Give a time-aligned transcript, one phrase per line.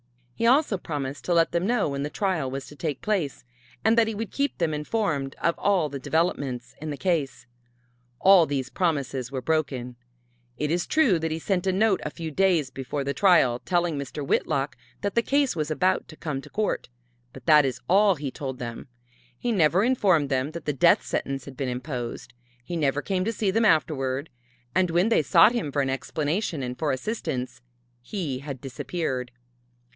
[0.33, 3.43] He also promised to let them know when the trial was to take place,
[3.85, 7.45] and that he would keep them informed of all the developments in the case.
[8.19, 9.97] All these promises were broken.
[10.57, 13.95] It is true that he sent a note a few days before the trial telling
[13.99, 14.25] Mr.
[14.25, 16.89] Whitlock that the case was about to come to court,
[17.31, 18.87] but that is all that he told them.
[19.37, 22.33] He never informed them that the death sentence had been imposed.
[22.63, 24.31] He never came to see them afterward.
[24.73, 27.61] And when they sought him for an explanation and for assistance,
[28.01, 29.29] he had disappeared.